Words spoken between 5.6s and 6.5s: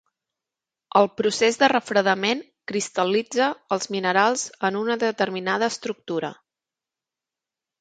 estructura.